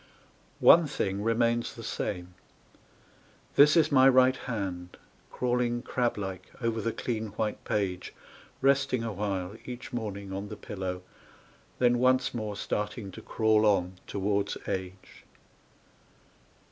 One 0.59 0.87
thing 0.87 1.21
remains 1.21 1.75
the 1.75 1.83
same 1.83 2.33
this 3.53 3.77
is 3.77 3.91
my 3.91 4.09
right 4.09 4.35
hand 4.35 4.97
Crawling 5.29 5.83
crab 5.83 6.17
like 6.17 6.49
over 6.59 6.81
the 6.81 6.91
clean 6.91 7.27
white 7.37 7.63
page, 7.65 8.11
Resting 8.61 9.03
awhile 9.03 9.55
each 9.63 9.93
morning 9.93 10.33
on 10.33 10.47
the 10.49 10.57
pillow, 10.57 11.03
Then 11.77 11.99
once 11.99 12.33
more 12.33 12.55
starting 12.55 13.11
to 13.11 13.21
crawl 13.21 13.63
on 13.63 13.99
towards 14.07 14.57
age. 14.67 15.23